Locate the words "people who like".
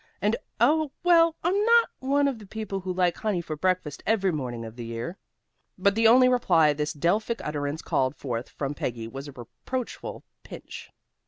2.47-3.17